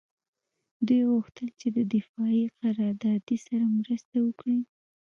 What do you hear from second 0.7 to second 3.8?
دوی غوښتل چې د دفاعي قراردادي سره